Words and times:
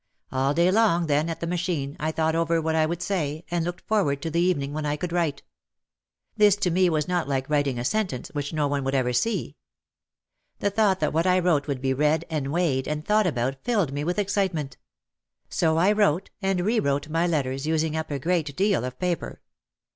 All 0.31 0.55
day 0.55 0.71
long 0.71 1.05
then 1.05 1.29
at 1.29 1.41
the 1.41 1.45
ma 1.45 1.57
chine, 1.57 1.95
I 1.99 2.11
thought 2.11 2.33
over 2.33 2.59
what 2.59 2.73
I 2.73 2.87
would 2.87 3.03
say, 3.03 3.45
and 3.51 3.63
looked 3.63 3.83
for 3.87 4.03
ward 4.03 4.19
to 4.23 4.31
the 4.31 4.41
evening 4.41 4.73
when 4.73 4.83
I 4.83 4.95
could 4.95 5.11
write. 5.11 5.43
This 6.35 6.55
to 6.55 6.71
me 6.71 6.89
was 6.89 7.07
not 7.07 7.27
like 7.27 7.47
writing 7.51 7.77
a 7.77 7.85
sentence 7.85 8.29
which 8.29 8.51
no 8.51 8.67
one 8.67 8.83
would 8.83 8.95
ever 8.95 9.13
see. 9.13 9.57
The 10.57 10.71
thought 10.71 11.01
that 11.01 11.13
what 11.13 11.27
I 11.27 11.37
wrote 11.37 11.67
would 11.67 11.81
be 11.81 11.93
read 11.93 12.25
and 12.31 12.51
weighed 12.51 12.87
and 12.87 13.05
thought 13.05 13.27
about 13.27 13.63
filled 13.63 13.91
me 13.93 14.03
with 14.03 14.17
excitement. 14.17 14.75
So 15.49 15.77
I 15.77 15.91
wrote 15.91 16.31
and 16.41 16.61
re 16.61 16.79
wrote 16.79 17.07
my 17.07 17.27
letters 17.27 17.67
using 17.67 17.95
up 17.95 18.09
a 18.09 18.17
great 18.17 18.55
deal 18.55 18.83
of 18.85 18.97
paper. 18.97 19.39